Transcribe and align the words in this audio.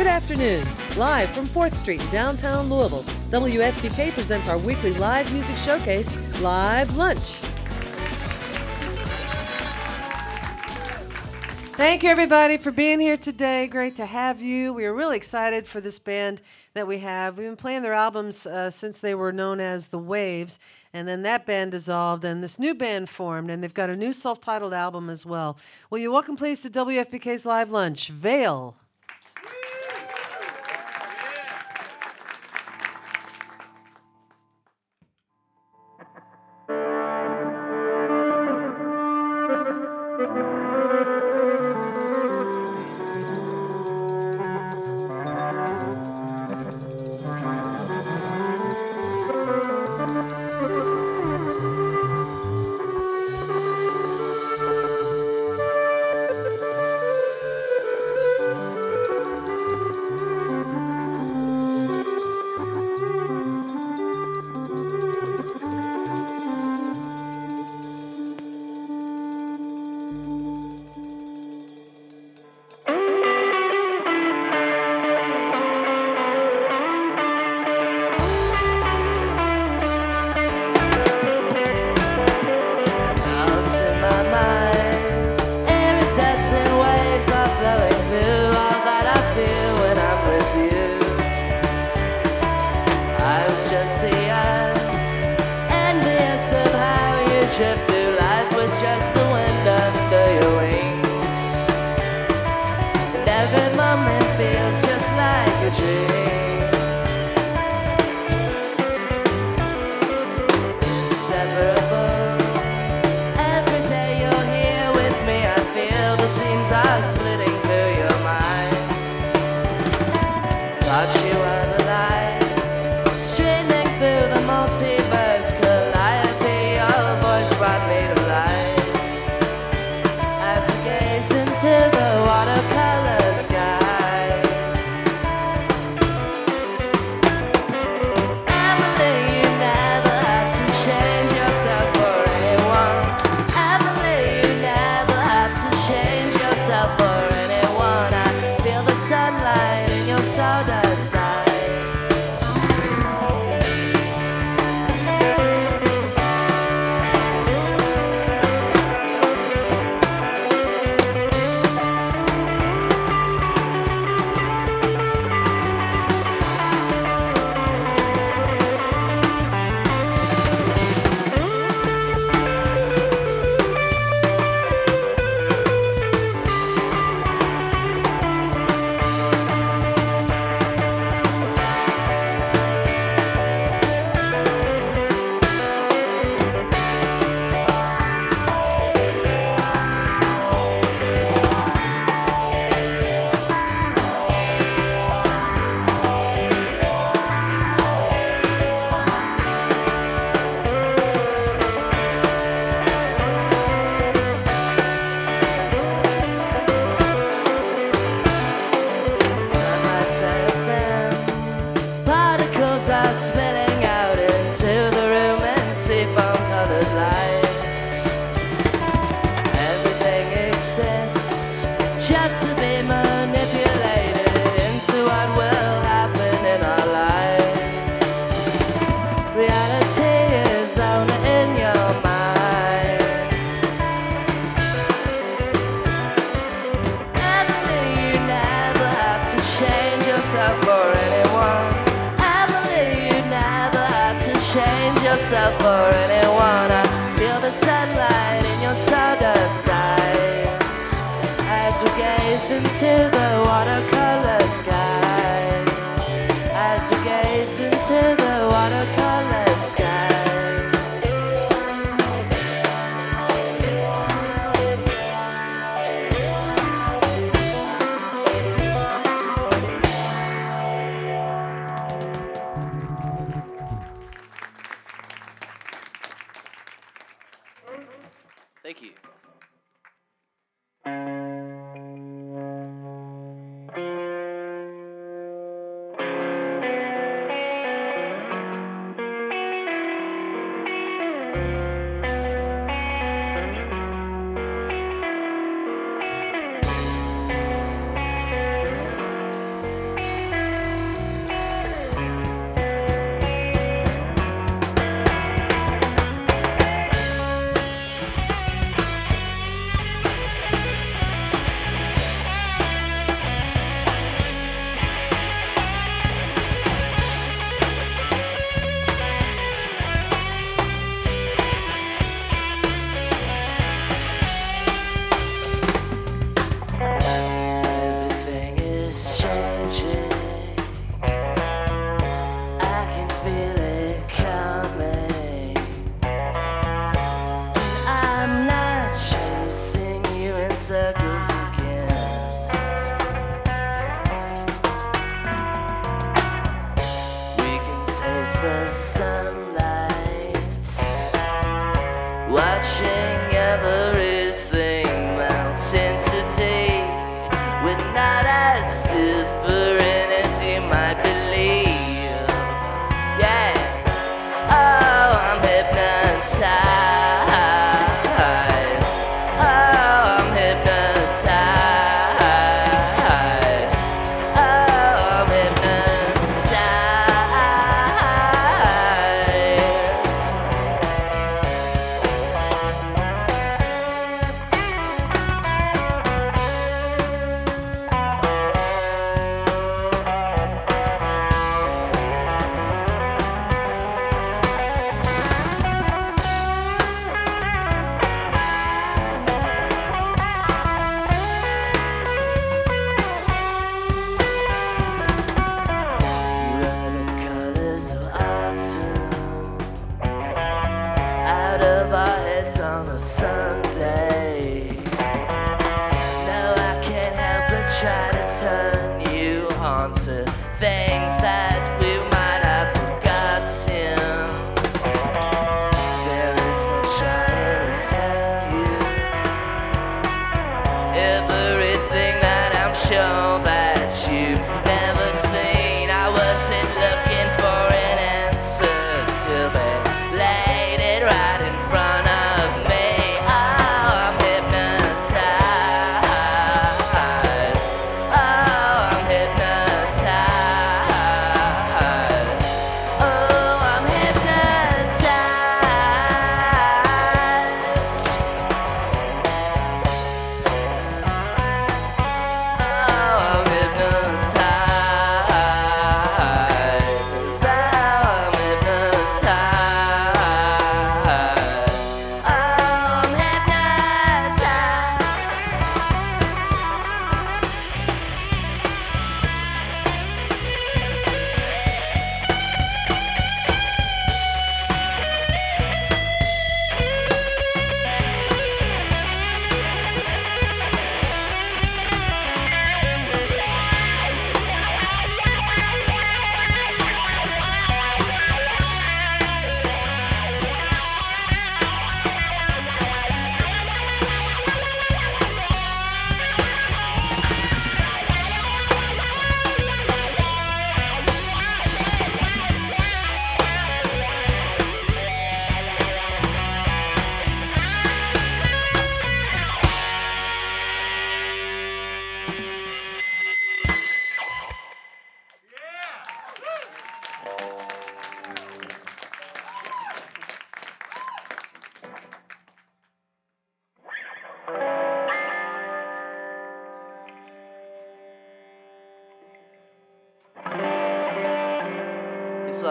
Good 0.00 0.06
afternoon. 0.06 0.66
Live 0.96 1.28
from 1.28 1.46
4th 1.46 1.74
Street 1.74 2.00
in 2.00 2.08
downtown 2.08 2.70
Louisville, 2.70 3.02
WFPK 3.28 4.14
presents 4.14 4.48
our 4.48 4.56
weekly 4.56 4.94
live 4.94 5.30
music 5.30 5.58
showcase, 5.58 6.10
Live 6.40 6.96
Lunch. 6.96 7.34
Thank 11.76 12.02
you, 12.02 12.08
everybody, 12.08 12.56
for 12.56 12.70
being 12.70 12.98
here 12.98 13.18
today. 13.18 13.66
Great 13.66 13.94
to 13.96 14.06
have 14.06 14.40
you. 14.40 14.72
We 14.72 14.86
are 14.86 14.94
really 14.94 15.18
excited 15.18 15.66
for 15.66 15.82
this 15.82 15.98
band 15.98 16.40
that 16.72 16.86
we 16.86 17.00
have. 17.00 17.36
We've 17.36 17.48
been 17.48 17.56
playing 17.56 17.82
their 17.82 17.92
albums 17.92 18.46
uh, 18.46 18.70
since 18.70 19.00
they 19.00 19.14
were 19.14 19.32
known 19.32 19.60
as 19.60 19.88
The 19.88 19.98
Waves, 19.98 20.58
and 20.94 21.06
then 21.06 21.20
that 21.24 21.44
band 21.44 21.72
dissolved, 21.72 22.24
and 22.24 22.42
this 22.42 22.58
new 22.58 22.74
band 22.74 23.10
formed, 23.10 23.50
and 23.50 23.62
they've 23.62 23.74
got 23.74 23.90
a 23.90 23.96
new 23.96 24.14
self 24.14 24.40
titled 24.40 24.72
album 24.72 25.10
as 25.10 25.26
well. 25.26 25.58
Will 25.90 25.98
you 25.98 26.10
welcome, 26.10 26.36
please, 26.36 26.62
to 26.62 26.70
WFPK's 26.70 27.44
Live 27.44 27.70
Lunch, 27.70 28.08
Vale. 28.08 28.79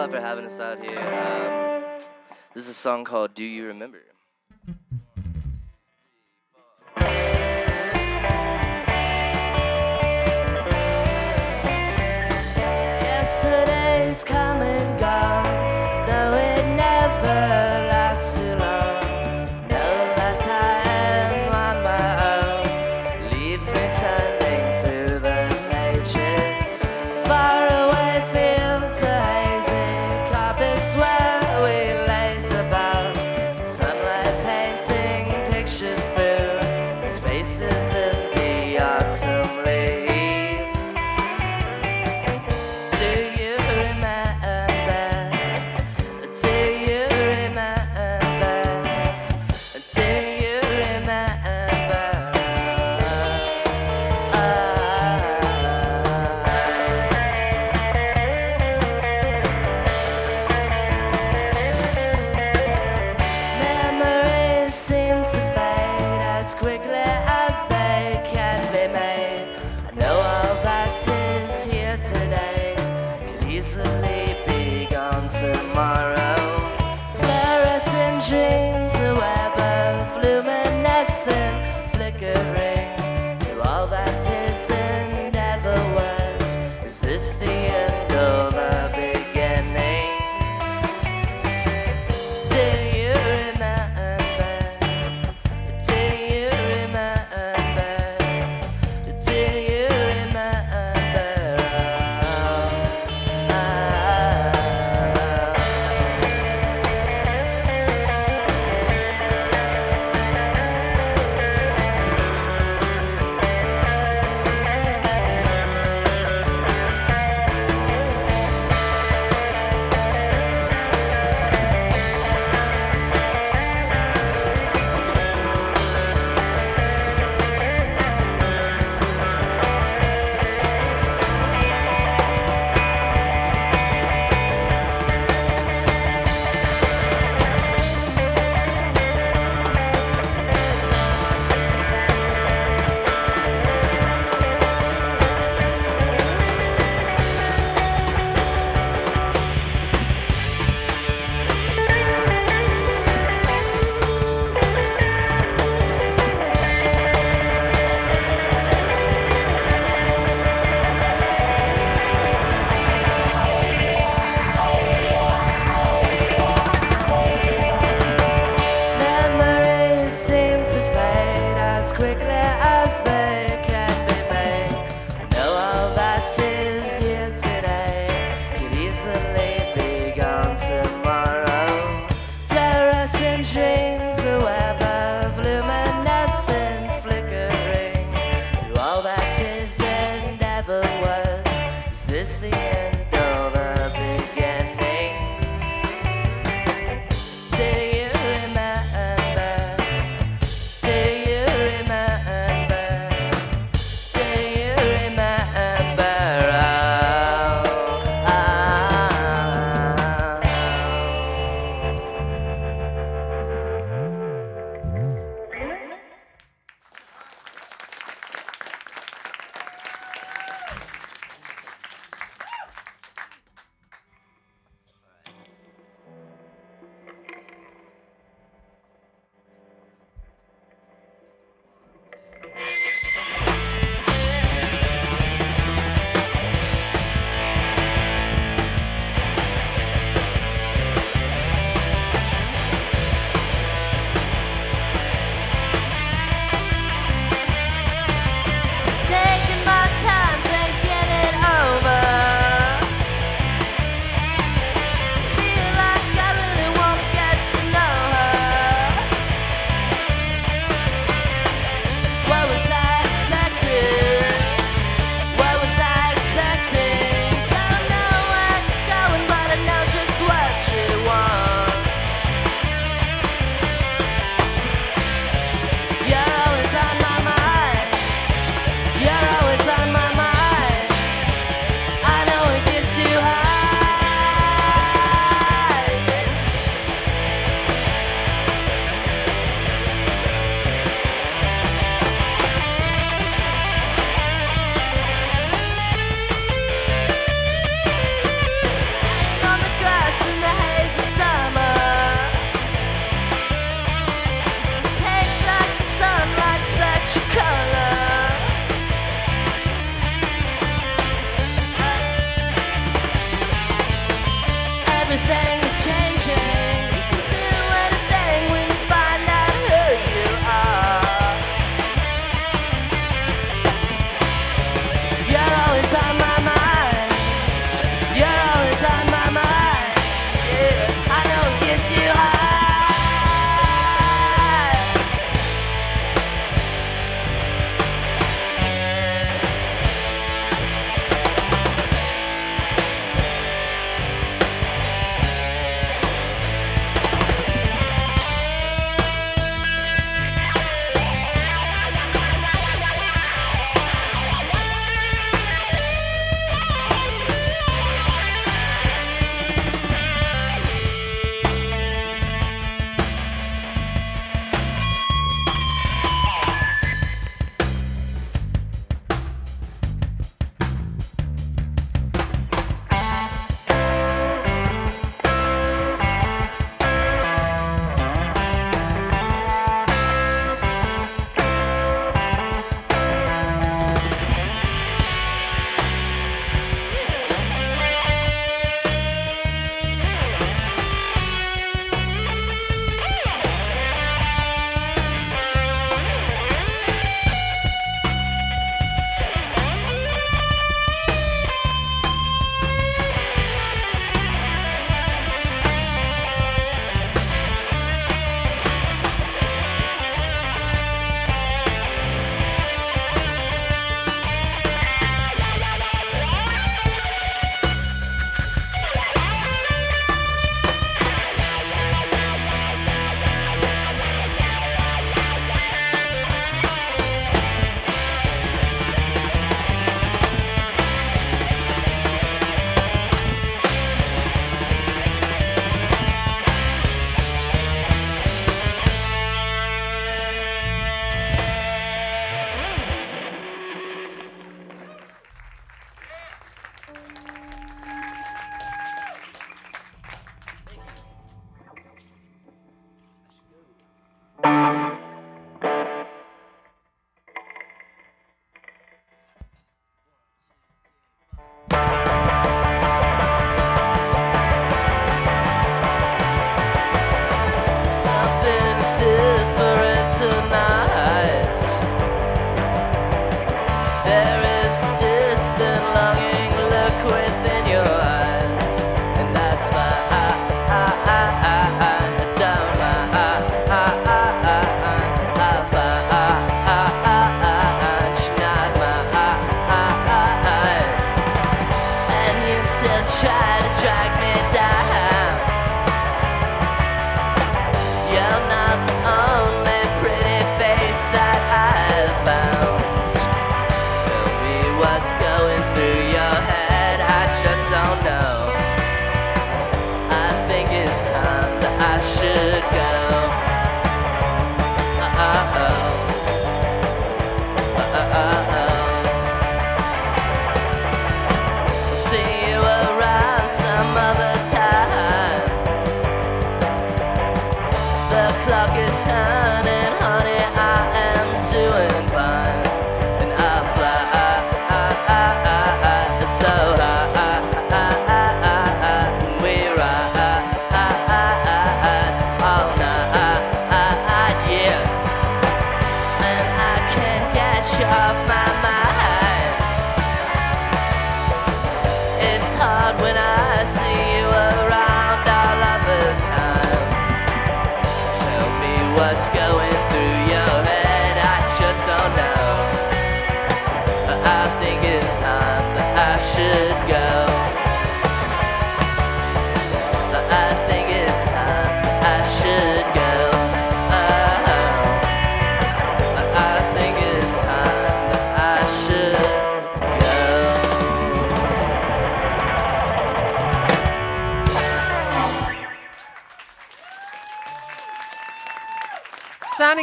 For 0.08 0.20
having 0.20 0.46
us 0.46 0.60
out 0.60 0.80
here. 0.82 0.98
Um, 0.98 2.00
this 2.54 2.64
is 2.64 2.70
a 2.70 2.74
song 2.74 3.04
called 3.04 3.34
Do 3.34 3.44
You 3.44 3.66
Remember? 3.66 4.02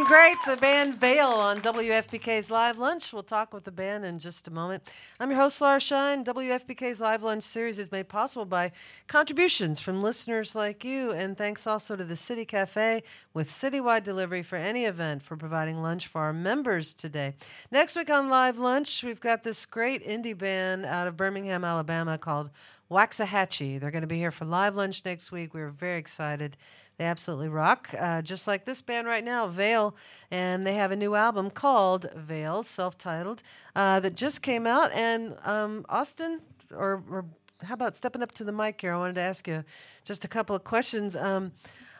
Great, 0.07 0.37
the 0.45 0.55
band 0.55 0.95
Vale 0.95 1.27
on 1.27 1.59
WFPK's 1.59 2.49
Live 2.49 2.77
Lunch. 2.77 3.11
We'll 3.11 3.23
talk 3.23 3.53
with 3.53 3.65
the 3.65 3.73
band 3.73 4.05
in 4.05 4.19
just 4.19 4.47
a 4.47 4.51
moment. 4.51 4.87
I'm 5.19 5.29
your 5.31 5.41
host, 5.41 5.59
Laura 5.59 5.81
Shine. 5.81 6.23
WFPK's 6.23 7.01
Live 7.01 7.23
Lunch 7.23 7.43
series 7.43 7.77
is 7.77 7.91
made 7.91 8.07
possible 8.07 8.45
by 8.45 8.71
contributions 9.07 9.81
from 9.81 10.01
listeners 10.01 10.55
like 10.55 10.85
you, 10.85 11.11
and 11.11 11.37
thanks 11.37 11.67
also 11.67 11.97
to 11.97 12.05
the 12.05 12.15
City 12.15 12.45
Cafe 12.45 13.03
with 13.33 13.49
citywide 13.49 14.05
delivery 14.05 14.43
for 14.43 14.55
any 14.55 14.85
event 14.85 15.23
for 15.23 15.35
providing 15.35 15.81
lunch 15.81 16.07
for 16.07 16.21
our 16.21 16.31
members 16.31 16.93
today. 16.93 17.33
Next 17.69 17.97
week 17.97 18.09
on 18.09 18.29
Live 18.29 18.57
Lunch, 18.57 19.03
we've 19.03 19.19
got 19.19 19.43
this 19.43 19.65
great 19.65 20.01
indie 20.05 20.37
band 20.37 20.85
out 20.85 21.07
of 21.07 21.17
Birmingham, 21.17 21.65
Alabama 21.65 22.17
called 22.17 22.49
Waxahatchee. 22.89 23.77
They're 23.77 23.91
going 23.91 24.01
to 24.03 24.07
be 24.07 24.19
here 24.19 24.31
for 24.31 24.45
Live 24.45 24.77
Lunch 24.77 25.03
next 25.03 25.33
week. 25.33 25.53
We're 25.53 25.67
very 25.67 25.99
excited. 25.99 26.55
They 26.97 27.05
absolutely 27.05 27.49
rock, 27.49 27.89
uh, 27.97 28.23
just 28.23 28.47
like 28.47 28.65
this 28.65 28.81
band 28.81 29.05
right 29.05 29.23
now, 29.23 29.45
Vale. 29.47 29.95
And 30.31 30.65
they 30.65 30.73
have 30.75 30.91
a 30.91 30.95
new 30.95 31.13
album 31.13 31.51
called 31.51 32.07
Vale, 32.15 32.63
self 32.63 32.97
titled, 32.97 33.43
uh, 33.75 33.99
that 33.99 34.15
just 34.15 34.41
came 34.41 34.65
out. 34.65 34.91
And 34.93 35.35
um, 35.45 35.85
Austin, 35.89 36.41
or, 36.71 37.03
or 37.09 37.25
how 37.63 37.75
about 37.75 37.95
stepping 37.95 38.23
up 38.23 38.31
to 38.33 38.43
the 38.43 38.51
mic 38.51 38.81
here? 38.81 38.93
I 38.93 38.97
wanted 38.97 39.15
to 39.15 39.21
ask 39.21 39.47
you 39.47 39.63
just 40.05 40.25
a 40.25 40.27
couple 40.27 40.55
of 40.55 40.63
questions. 40.63 41.15
Um, 41.15 41.51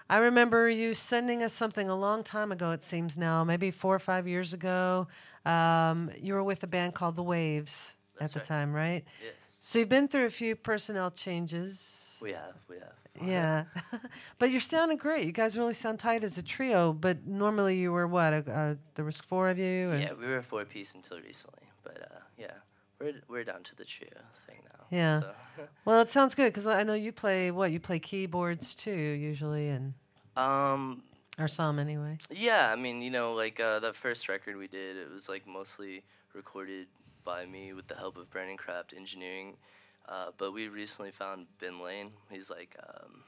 I 0.09 0.17
remember 0.17 0.69
you 0.69 0.93
sending 0.93 1.43
us 1.43 1.53
something 1.53 1.89
a 1.89 1.95
long 1.95 2.23
time 2.23 2.51
ago, 2.51 2.71
it 2.71 2.83
seems 2.83 3.17
now, 3.17 3.43
maybe 3.43 3.69
four 3.71 3.93
or 3.93 3.99
five 3.99 4.27
years 4.27 4.53
ago. 4.53 5.07
Um, 5.45 6.09
you 6.19 6.33
were 6.33 6.43
with 6.43 6.63
a 6.63 6.67
band 6.67 6.95
called 6.95 7.15
The 7.17 7.23
Waves 7.23 7.93
That's 8.17 8.31
at 8.31 8.33
the 8.33 8.39
right. 8.39 8.47
time, 8.59 8.73
right? 8.73 9.03
Yes, 9.23 9.57
So 9.59 9.79
you've 9.79 9.89
been 9.89 10.07
through 10.07 10.25
a 10.25 10.29
few 10.31 10.55
personnel 10.55 11.11
changes. 11.11 12.15
we 12.21 12.31
have, 12.31 12.55
we 12.69 12.77
have. 12.77 12.93
Yeah, 13.21 13.65
but 14.39 14.51
you're 14.51 14.59
sounding 14.59 14.97
great. 14.97 15.25
You 15.25 15.31
guys 15.31 15.57
really 15.57 15.73
sound 15.73 15.99
tight 15.99 16.23
as 16.23 16.37
a 16.37 16.43
trio. 16.43 16.93
But 16.93 17.25
normally 17.25 17.77
you 17.77 17.91
were 17.91 18.07
what? 18.07 18.33
Uh, 18.47 18.75
there 18.95 19.05
was 19.05 19.19
four 19.21 19.49
of 19.49 19.57
you. 19.57 19.91
and- 19.91 20.03
Yeah, 20.03 20.13
we 20.13 20.25
were 20.27 20.37
a 20.37 20.43
four 20.43 20.65
piece 20.65 20.93
until 20.95 21.19
recently, 21.19 21.63
but 21.83 22.01
uh, 22.11 22.19
yeah, 22.37 22.51
we're 22.99 23.21
we're 23.27 23.43
down 23.43 23.63
to 23.63 23.75
the 23.75 23.85
trio 23.85 24.09
thing 24.45 24.57
now. 24.63 24.85
Yeah. 24.91 25.19
So. 25.21 25.31
Well, 25.85 26.01
it 26.01 26.09
sounds 26.09 26.35
good 26.35 26.53
because 26.53 26.67
I 26.67 26.83
know 26.83 26.93
you 26.93 27.11
play 27.11 27.49
what? 27.49 27.71
You 27.71 27.79
play 27.79 27.97
keyboards 27.99 28.75
too, 28.75 28.91
usually, 28.91 29.69
and 29.69 29.93
um. 30.35 31.01
or 31.39 31.47
some 31.47 31.79
anyway. 31.79 32.19
Yeah, 32.29 32.71
I 32.71 32.75
mean, 32.75 33.01
you 33.01 33.09
know, 33.09 33.33
like 33.33 33.59
uh, 33.59 33.79
the 33.79 33.91
first 33.93 34.29
record 34.29 34.55
we 34.57 34.67
did, 34.67 34.97
it 34.97 35.09
was 35.11 35.27
like 35.29 35.47
mostly 35.47 36.03
recorded 36.33 36.87
by 37.23 37.45
me 37.45 37.73
with 37.73 37.87
the 37.87 37.95
help 37.95 38.17
of 38.17 38.29
Brandon 38.29 38.55
Craft 38.57 38.93
Engineering. 38.95 39.57
Uh, 40.07 40.27
but 40.37 40.53
we 40.53 40.67
recently 40.69 41.11
found 41.11 41.45
Ben 41.59 41.81
Lane. 41.81 42.11
He's 42.31 42.49
like 42.49 42.75
um, 42.87 43.23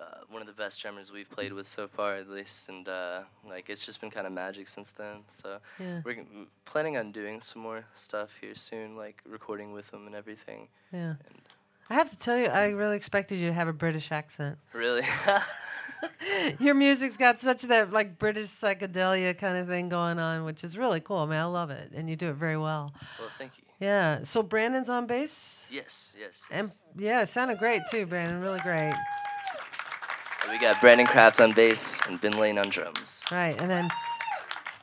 uh, 0.00 0.18
one 0.30 0.40
of 0.40 0.46
the 0.46 0.52
best 0.54 0.80
drummers 0.80 1.10
we've 1.10 1.28
played 1.30 1.52
with 1.52 1.66
so 1.66 1.88
far, 1.88 2.14
at 2.16 2.28
least, 2.28 2.68
and 2.68 2.88
uh, 2.88 3.20
like 3.48 3.68
it's 3.68 3.84
just 3.84 4.00
been 4.00 4.10
kind 4.10 4.26
of 4.26 4.32
magic 4.32 4.68
since 4.68 4.92
then. 4.92 5.18
So 5.32 5.58
Yeah. 5.80 6.02
we're 6.04 6.14
g- 6.14 6.26
planning 6.64 6.96
on 6.96 7.12
doing 7.12 7.40
some 7.40 7.62
more 7.62 7.84
stuff 7.96 8.30
here 8.40 8.54
soon, 8.54 8.96
like 8.96 9.20
recording 9.28 9.72
with 9.72 9.92
him 9.92 10.06
and 10.06 10.14
everything. 10.14 10.68
Yeah. 10.92 11.14
I 11.90 11.94
have 11.94 12.10
to 12.10 12.16
tell 12.18 12.36
you, 12.38 12.46
I 12.46 12.70
really 12.70 12.96
expected 12.96 13.36
you 13.38 13.46
to 13.48 13.52
have 13.52 13.68
a 13.68 13.72
British 13.72 14.10
accent. 14.12 14.58
Really? 14.72 15.02
Your 16.60 16.74
music's 16.74 17.16
got 17.16 17.40
such 17.40 17.62
that 17.62 17.92
like 17.92 18.18
British 18.18 18.48
psychedelia 18.48 19.36
kind 19.36 19.56
of 19.56 19.66
thing 19.66 19.88
going 19.88 20.18
on, 20.18 20.44
which 20.44 20.62
is 20.62 20.76
really 20.76 21.00
cool. 21.00 21.18
I 21.18 21.26
mean, 21.26 21.38
I 21.38 21.44
love 21.44 21.70
it, 21.70 21.92
and 21.94 22.08
you 22.10 22.16
do 22.16 22.28
it 22.30 22.34
very 22.34 22.56
well. 22.58 22.92
well, 23.18 23.28
thank 23.38 23.52
you. 23.58 23.64
Yeah. 23.80 24.22
So 24.22 24.42
Brandon's 24.42 24.88
on 24.88 25.06
bass, 25.06 25.68
Yes, 25.70 26.14
yes. 26.18 26.42
and 26.50 26.70
yeah, 26.96 27.22
it 27.22 27.28
sounded 27.28 27.58
great 27.58 27.82
too, 27.90 28.06
Brandon. 28.06 28.40
Really 28.40 28.60
great. 28.60 28.94
And 30.42 30.50
we 30.52 30.58
got 30.58 30.80
Brandon 30.80 31.06
Craft 31.06 31.40
on 31.40 31.52
bass 31.52 31.98
and 32.08 32.20
Ben 32.20 32.32
Lane 32.32 32.58
on 32.58 32.68
drums. 32.70 33.22
Right, 33.30 33.60
and 33.60 33.70
then 33.70 33.88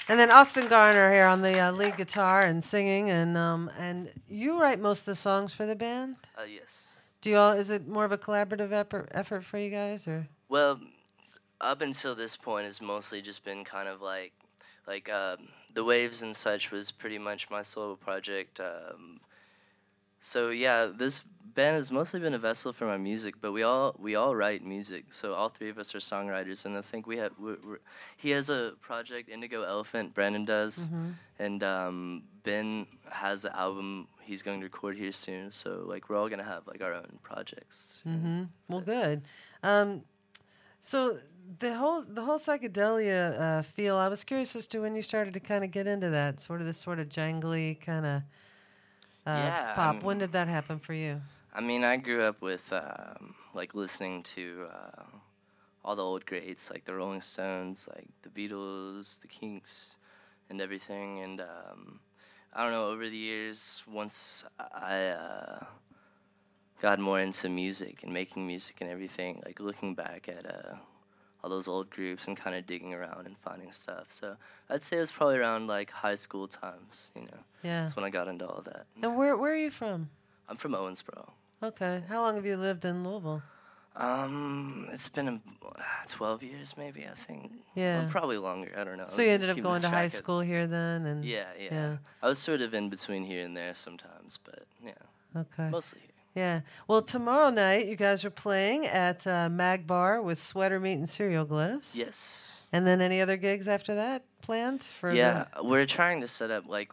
and 0.10 0.20
then 0.20 0.30
Austin 0.32 0.68
Garner 0.68 1.12
here 1.12 1.26
on 1.26 1.42
the 1.42 1.58
uh, 1.60 1.72
lead 1.72 1.98
guitar 1.98 2.42
and 2.46 2.64
singing, 2.64 3.10
and 3.10 3.38
um 3.38 3.72
and 3.80 4.10
you 4.28 4.62
write 4.62 4.80
most 4.80 5.02
of 5.02 5.06
the 5.06 5.16
songs 5.16 5.54
for 5.54 5.66
the 5.66 5.76
band. 5.76 6.18
Uh, 6.38 6.44
yes. 6.44 6.88
Do 7.22 7.30
you 7.30 7.38
all? 7.38 7.54
Is 7.54 7.70
it 7.72 7.88
more 7.88 8.04
of 8.06 8.12
a 8.12 8.18
collaborative 8.18 8.72
effort 8.74 9.08
effort 9.12 9.44
for 9.46 9.58
you 9.58 9.70
guys, 9.70 10.08
or? 10.08 10.28
Well, 10.50 10.80
up 11.62 11.82
until 11.82 12.14
this 12.16 12.36
point, 12.36 12.68
it's 12.68 12.82
mostly 12.82 13.22
just 13.22 13.44
been 13.46 13.64
kind 13.64 13.88
of 13.88 14.02
like, 14.02 14.34
like 14.88 15.10
um, 15.10 15.50
the 15.74 15.84
waves 15.84 16.22
and 16.22 16.36
such 16.36 16.72
was 16.72 16.92
pretty 16.92 17.18
much 17.18 17.50
my 17.50 17.62
solo 17.62 17.96
project. 17.96 18.60
Um, 18.60 19.20
so 20.20 20.50
yeah, 20.50 20.88
this 20.96 21.22
band 21.54 21.76
has 21.76 21.92
mostly 21.92 22.20
been 22.20 22.34
a 22.34 22.40
vessel 22.40 22.74
for 22.74 22.86
my 22.86 22.98
music, 22.98 23.36
but 23.42 23.52
we 23.52 23.64
all 23.64 23.96
we 24.00 24.16
all 24.16 24.36
write 24.36 24.66
music. 24.66 25.06
So 25.12 25.34
all 25.34 25.50
three 25.50 25.70
of 25.70 25.78
us 25.78 25.94
are 25.96 26.00
songwriters, 26.00 26.66
and 26.66 26.78
I 26.78 26.82
think 26.82 27.08
we 27.08 27.18
have. 27.18 27.32
We're, 27.40 27.58
we're, 27.66 27.80
he 28.18 28.30
has 28.32 28.50
a 28.50 28.74
project, 28.82 29.30
Indigo 29.30 29.64
Elephant. 29.64 30.14
Brandon 30.14 30.46
does, 30.46 30.90
and 31.40 31.64
um, 31.64 32.24
Ben 32.44 32.88
has 33.10 33.46
an 33.46 33.52
album 33.54 34.08
he's 34.22 34.42
going 34.42 34.60
to 34.60 34.66
record 34.66 34.98
here 34.98 35.12
soon. 35.12 35.52
So 35.52 35.84
like 35.86 36.10
we're 36.10 36.16
all 36.18 36.30
gonna 36.30 36.44
have 36.44 36.66
like 36.68 36.82
our 36.82 36.94
own 36.94 37.20
projects. 37.22 38.02
Mm-hmm. 38.08 38.44
Well, 38.70 38.82
good. 38.82 39.22
Um, 39.62 40.04
so 40.80 41.18
the 41.60 41.76
whole 41.76 42.04
the 42.04 42.22
whole 42.24 42.40
psychedelia 42.40 43.40
uh, 43.40 43.62
feel. 43.64 43.98
I 43.98 44.08
was 44.08 44.24
curious 44.24 44.56
as 44.56 44.68
to 44.68 44.80
when 44.80 44.96
you 44.96 45.02
started 45.02 45.34
to 45.34 45.40
kind 45.40 45.64
of 45.64 45.72
get 45.72 45.88
into 45.88 46.10
that 46.10 46.40
sort 46.40 46.62
of 46.62 46.68
this 46.68 46.78
sort 46.78 47.00
of 47.00 47.10
jangly 47.10 47.80
kind 47.80 48.06
of 48.06 48.22
uh, 49.26 49.32
Yeah, 49.40 49.72
I 49.72 49.76
pop. 49.76 50.04
when 50.04 50.20
did 50.20 50.32
that 50.34 50.48
happen 50.48 50.80
for 50.80 50.94
you? 50.94 51.22
I 51.54 51.62
mean, 51.62 51.84
I 51.84 51.98
grew 51.98 52.24
up 52.24 52.42
with 52.42 52.64
um, 52.72 53.36
like 53.54 53.76
listening 53.76 54.24
to 54.24 54.66
uh, 54.74 55.04
all 55.86 55.96
the 55.96 56.04
old 56.04 56.26
greats 56.26 56.72
like 56.72 56.86
the 56.86 56.94
Rolling 56.96 57.22
Stones, 57.22 57.88
like 57.94 58.08
the 58.24 58.30
Beatles, 58.30 59.20
the 59.22 59.28
Kinks, 59.28 59.98
and 60.50 60.62
everything. 60.62 61.20
And 61.20 61.42
um, 61.42 62.00
I 62.54 62.64
don't 62.64 62.72
know. 62.72 62.88
Over 62.88 63.10
the 63.10 63.18
years, 63.18 63.84
once 63.88 64.44
I 64.60 65.08
uh, 65.10 65.66
got 66.82 67.00
more 67.00 67.20
into 67.20 67.50
music 67.50 68.00
and 68.04 68.14
making 68.14 68.48
music 68.48 68.78
and 68.82 68.90
everything, 68.90 69.42
like 69.46 69.60
looking 69.60 69.94
back 69.94 70.28
at 70.30 70.46
uh, 70.46 70.76
all 71.44 71.50
those 71.50 71.68
old 71.68 71.90
groups 71.90 72.28
and 72.28 72.38
kind 72.38 72.56
of 72.56 72.66
digging 72.66 72.94
around 72.94 73.26
and 73.28 73.38
finding 73.40 73.72
stuff. 73.72 74.08
So 74.10 74.36
I'd 74.70 74.82
say 74.82 74.98
it 74.98 75.02
was 75.02 75.12
probably 75.12 75.38
around 75.38 75.68
like 75.68 75.92
high 75.92 76.16
school 76.16 76.48
times. 76.48 77.12
You 77.16 77.24
know, 77.24 77.40
Yeah. 77.64 77.82
that's 77.82 77.96
when 77.96 78.06
I 78.06 78.10
got 78.10 78.28
into 78.28 78.48
all 78.48 78.62
that. 78.64 78.86
And 79.02 79.18
where 79.18 79.36
where 79.38 79.52
are 79.54 79.58
you 79.58 79.72
from? 79.72 80.10
I'm 80.48 80.58
from 80.58 80.72
Owensboro. 80.74 81.30
Okay. 81.62 82.04
How 82.08 82.22
long 82.22 82.36
have 82.36 82.46
you 82.46 82.58
lived 82.58 82.86
in 82.86 83.04
Louisville? 83.04 83.42
Um, 83.96 84.90
it's 84.92 85.08
been 85.08 85.28
um, 85.28 85.42
12 86.08 86.42
years, 86.44 86.74
maybe 86.78 87.06
I 87.06 87.14
think. 87.14 87.52
Yeah. 87.76 88.00
Well, 88.00 88.10
probably 88.10 88.38
longer. 88.38 88.72
I 88.76 88.84
don't 88.84 88.98
know. 88.98 89.04
So 89.06 89.22
you 89.22 89.30
ended 89.30 89.50
up 89.52 89.62
going 89.62 89.84
to 89.84 89.90
high 89.90 90.04
of- 90.04 90.12
school 90.14 90.40
here 90.40 90.66
then, 90.66 91.06
and 91.06 91.24
Yeah, 91.24 91.46
yeah, 91.60 91.68
Yeah. 91.72 91.98
I 92.22 92.28
was 92.28 92.40
sort 92.40 92.62
of 92.62 92.74
in 92.74 92.90
between 92.90 93.24
here 93.24 93.46
and 93.46 93.56
there 93.56 93.76
sometimes, 93.76 94.40
but 94.44 94.66
yeah, 94.84 94.94
Okay. 95.38 95.70
mostly 95.70 96.02
here. 96.02 96.10
Yeah. 96.36 96.62
Well, 96.88 97.02
tomorrow 97.02 97.50
night 97.52 97.88
you 97.88 97.96
guys 97.96 98.26
are 98.26 98.30
playing 98.32 98.86
at 98.88 99.26
uh, 99.28 99.50
Mag 99.50 99.86
Bar 99.86 100.22
with 100.22 100.40
Sweater 100.42 100.80
Meat 100.80 100.94
and 100.94 101.08
Cereal 101.10 101.46
Glyphs. 101.46 101.96
Yes. 101.96 102.62
And 102.72 102.88
then 102.88 103.02
any 103.02 103.22
other 103.22 103.38
gigs 103.38 103.68
after 103.68 103.94
that 103.96 104.24
planned 104.42 104.82
for? 104.82 105.12
the- 105.12 105.18
Yeah, 105.18 105.46
we're 105.62 105.86
trying 105.86 106.22
to 106.22 106.28
set 106.28 106.50
up 106.50 106.68
like 106.68 106.90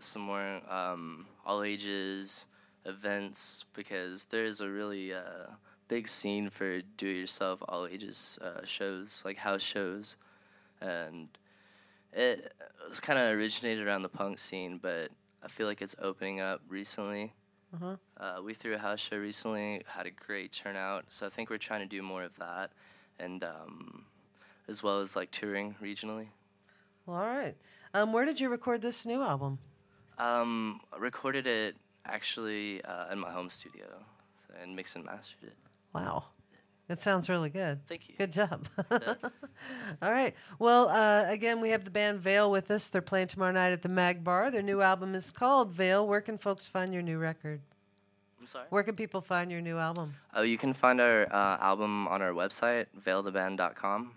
some 0.00 0.22
more 0.22 0.60
um, 0.68 1.26
all 1.46 1.62
ages 1.62 2.46
events 2.84 3.64
because 3.74 4.24
there's 4.24 4.60
a 4.60 4.68
really 4.68 5.12
uh, 5.14 5.46
big 5.88 6.08
scene 6.08 6.50
for 6.50 6.80
do 6.96 7.06
it 7.08 7.12
yourself 7.16 7.62
all 7.68 7.86
ages 7.86 8.38
uh, 8.42 8.64
shows, 8.64 9.22
like 9.24 9.36
house 9.36 9.62
shows. 9.62 10.16
And 10.80 11.28
it 12.12 12.52
was 12.88 12.98
kind 12.98 13.18
of 13.18 13.36
originated 13.38 13.86
around 13.86 14.02
the 14.02 14.08
punk 14.08 14.38
scene, 14.40 14.78
but 14.82 15.10
I 15.44 15.48
feel 15.48 15.66
like 15.68 15.80
it's 15.80 15.94
opening 16.00 16.40
up 16.40 16.60
recently. 16.68 17.32
Uh-huh. 17.74 17.96
Uh, 18.18 18.42
we 18.42 18.52
threw 18.54 18.74
a 18.74 18.78
house 18.78 19.00
show 19.00 19.16
recently, 19.16 19.82
had 19.86 20.06
a 20.06 20.10
great 20.10 20.52
turnout, 20.52 21.04
so 21.08 21.26
I 21.26 21.28
think 21.28 21.50
we're 21.50 21.58
trying 21.58 21.80
to 21.80 21.86
do 21.86 22.02
more 22.02 22.24
of 22.24 22.36
that, 22.38 22.72
and 23.18 23.44
um, 23.44 24.04
as 24.68 24.82
well 24.82 25.00
as 25.00 25.14
like 25.14 25.30
touring 25.30 25.74
regionally. 25.82 26.26
Well, 27.06 27.16
all 27.16 27.26
right. 27.26 27.56
Um, 27.94 28.12
where 28.12 28.24
did 28.24 28.40
you 28.40 28.48
record 28.48 28.82
this 28.82 29.06
new 29.06 29.22
album? 29.22 29.58
Um, 30.18 30.80
I 30.92 30.98
recorded 30.98 31.46
it 31.46 31.76
actually 32.06 32.82
uh, 32.84 33.12
in 33.12 33.18
my 33.18 33.30
home 33.30 33.50
studio 33.50 33.86
so, 34.46 34.54
and 34.60 34.74
mixed 34.74 34.96
and 34.96 35.04
mastered 35.04 35.44
it. 35.44 35.54
Wow. 35.94 36.24
It 36.90 36.98
sounds 36.98 37.28
really 37.28 37.50
good. 37.50 37.86
Thank 37.86 38.08
you. 38.08 38.16
Good 38.18 38.32
job. 38.32 38.66
All 38.90 40.10
right. 40.10 40.34
Well, 40.58 40.88
uh, 40.88 41.22
again, 41.28 41.60
we 41.60 41.70
have 41.70 41.84
the 41.84 41.90
band 41.90 42.18
Vale 42.18 42.50
with 42.50 42.68
us. 42.68 42.88
They're 42.88 43.00
playing 43.00 43.28
tomorrow 43.28 43.52
night 43.52 43.70
at 43.70 43.82
the 43.82 43.88
Mag 43.88 44.24
Bar. 44.24 44.50
Their 44.50 44.60
new 44.60 44.82
album 44.82 45.14
is 45.14 45.30
called 45.30 45.70
Vale. 45.70 46.04
Where 46.04 46.20
can 46.20 46.36
folks 46.36 46.66
find 46.66 46.92
your 46.92 47.04
new 47.04 47.18
record? 47.18 47.60
I'm 48.40 48.48
sorry. 48.48 48.66
Where 48.70 48.82
can 48.82 48.96
people 48.96 49.20
find 49.20 49.52
your 49.52 49.60
new 49.60 49.78
album? 49.78 50.16
Oh, 50.34 50.42
you 50.42 50.58
can 50.58 50.72
find 50.72 51.00
our 51.00 51.32
uh, 51.32 51.58
album 51.60 52.08
on 52.08 52.22
our 52.22 52.32
website, 52.32 52.86
valetheband.com, 53.06 54.10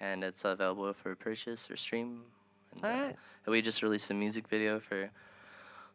and 0.00 0.24
it's 0.24 0.44
available 0.44 0.92
for 0.92 1.14
purchase 1.14 1.70
or 1.70 1.76
stream. 1.76 2.22
And, 2.74 2.84
All 2.84 2.90
uh, 2.90 3.04
and 3.04 3.16
we 3.46 3.62
just 3.62 3.84
released 3.84 4.10
a 4.10 4.14
music 4.14 4.48
video 4.48 4.80
for 4.80 5.08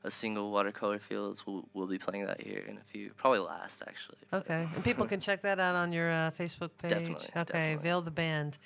a 0.05 0.11
single 0.11 0.51
watercolor 0.51 0.99
fields. 0.99 1.45
We'll, 1.45 1.67
we'll 1.73 1.87
be 1.87 1.97
playing 1.97 2.25
that 2.27 2.39
here 2.41 2.63
in 2.67 2.77
a 2.77 2.83
few, 2.91 3.11
probably 3.17 3.39
last 3.39 3.81
actually. 3.87 4.17
Okay. 4.31 4.67
And 4.75 4.83
people 4.89 5.05
can 5.05 5.19
check 5.19 5.41
that 5.41 5.59
out 5.59 5.75
on 5.75 5.91
your 5.91 6.11
uh, 6.11 6.31
Facebook 6.31 6.71
page. 6.77 6.91
Definitely, 6.91 7.13
Okay. 7.15 7.31
definitely. 7.35 7.83
Vale 7.83 8.01
the 8.01 8.11
Band. 8.11 8.57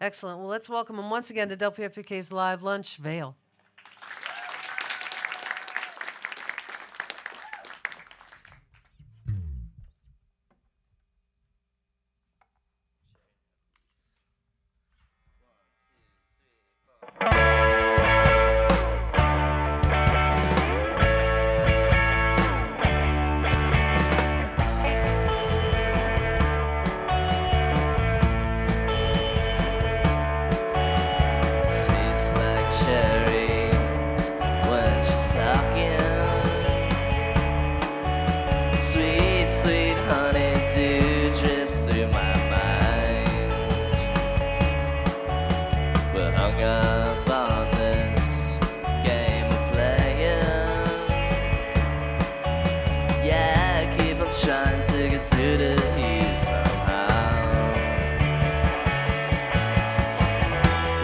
Excellent. 0.00 0.38
Well, 0.38 0.48
let's 0.48 0.68
welcome 0.68 0.96
them 0.96 1.10
once 1.10 1.30
again 1.30 1.48
to 1.50 1.56
WFPK's 1.56 2.32
Live 2.32 2.62
Lunch, 2.62 2.96
Vale. 2.96 3.36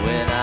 When 0.03 0.27
I 0.29 0.40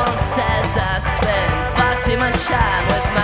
Everyone 0.00 0.18
says 0.24 0.78
I 0.78 0.98
spend 0.98 1.52
far 1.76 1.94
too 2.04 2.16
much 2.16 2.44
time 2.46 2.86
with 2.86 3.04
my 3.14 3.19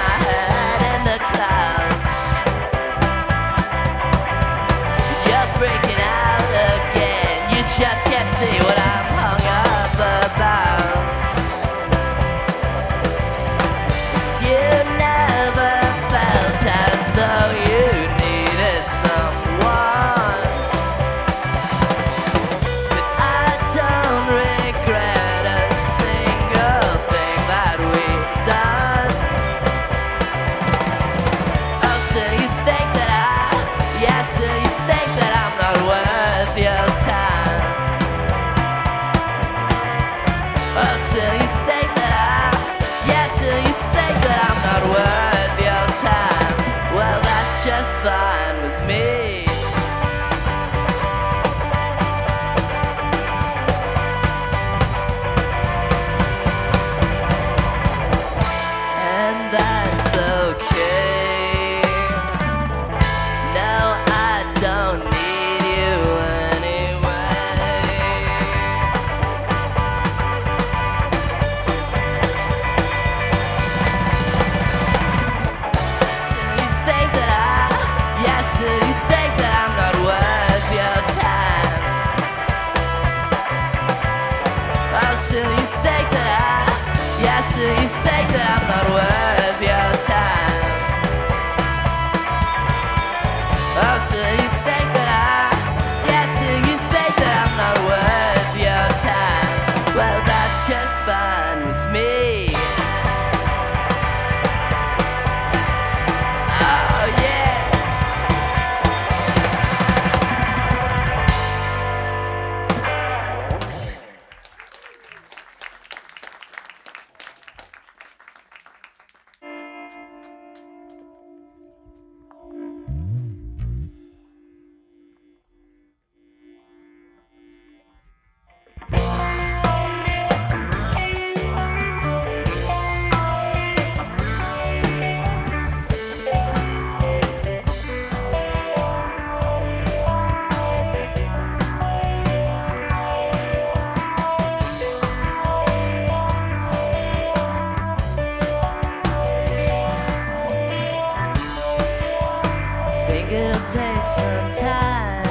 Some 154.16 154.48
time 154.48 155.24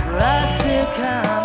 for 0.00 0.16
us 0.16 0.64
to 0.64 0.90
come. 0.96 1.43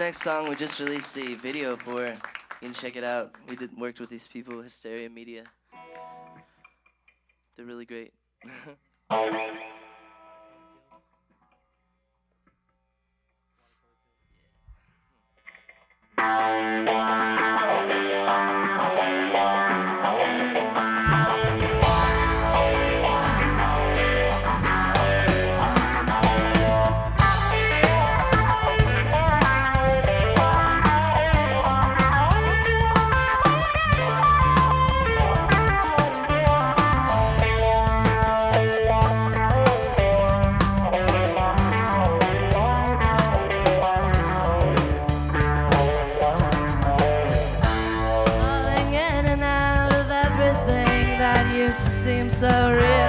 next 0.00 0.22
song 0.22 0.48
we 0.48 0.54
just 0.54 0.80
released 0.80 1.18
a 1.18 1.34
video 1.34 1.76
for. 1.76 2.06
You 2.06 2.16
can 2.62 2.72
check 2.72 2.96
it 2.96 3.04
out. 3.04 3.34
We 3.50 3.54
did 3.54 3.76
worked 3.76 4.00
with 4.00 4.08
these 4.08 4.26
people, 4.26 4.62
Hysteria 4.62 5.10
Media. 5.10 5.44
They're 7.54 7.66
really 7.66 7.84
great. 7.84 8.14
seems 52.00 52.38
so 52.38 52.72
real. 52.72 52.99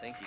Thank 0.00 0.20
you. 0.20 0.26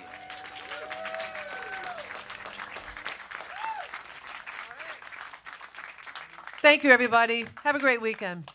Thank 6.60 6.84
you, 6.84 6.90
everybody. 6.90 7.46
Have 7.64 7.74
a 7.74 7.80
great 7.80 8.00
weekend. 8.00 8.50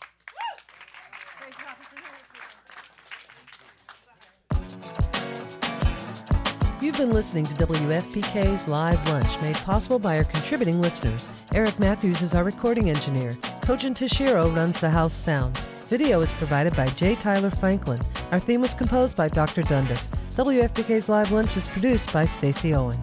You've 6.80 6.96
been 6.96 7.14
listening 7.14 7.46
to 7.46 7.54
WFPK's 7.56 8.68
Live 8.68 9.06
Lunch, 9.10 9.42
made 9.42 9.56
possible 9.58 10.00
by 10.00 10.16
our 10.16 10.24
contributing 10.24 10.82
listeners. 10.82 11.28
Eric 11.54 11.78
Matthews 11.80 12.22
is 12.22 12.34
our 12.34 12.46
recording 12.46 12.90
engineer. 12.90 13.32
Kojin 13.62 13.94
Toshiro 13.94 14.56
runs 14.56 14.80
the 14.80 14.90
house 14.90 15.14
sound. 15.14 15.58
Video 15.90 16.22
is 16.22 16.32
provided 16.34 16.76
by 16.76 16.88
J. 16.88 17.16
Tyler 17.16 17.50
Franklin. 17.50 18.00
Our 18.32 18.40
theme 18.40 18.62
was 18.62 18.74
composed 18.74 19.18
by 19.18 19.28
Dr. 19.28 19.64
Dundas. 19.64 20.08
WFPK's 20.38 21.10
Live 21.10 21.32
Lunch 21.32 21.58
is 21.58 21.68
produced 21.68 22.14
by 22.14 22.24
Stacy 22.24 22.76
Owen. 22.76 23.00